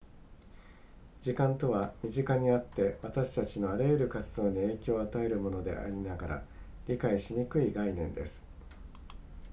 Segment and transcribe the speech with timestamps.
[1.21, 6.43] 時間とは身近にあって私たちのあらゆる活動に影響を与えるものでありながら
[6.87, 8.43] 理解しにくい概念です